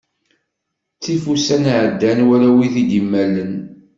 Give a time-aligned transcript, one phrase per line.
[0.97, 3.53] Ttif ussan iɛeddan wala wid d-immalen.